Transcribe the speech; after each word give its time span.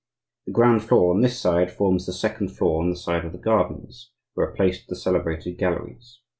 The 0.47 0.51
ground 0.51 0.83
floor 0.83 1.13
on 1.13 1.21
this 1.21 1.39
side 1.39 1.69
forms 1.71 2.07
the 2.07 2.11
second 2.11 2.47
floor 2.47 2.81
on 2.81 2.89
the 2.89 2.95
side 2.95 3.23
of 3.23 3.33
the 3.33 3.37
gardens, 3.37 4.09
where 4.33 4.47
are 4.49 4.55
placed 4.55 4.87
the 4.87 4.95
celebrated 4.95 5.59
galleries. 5.59 6.21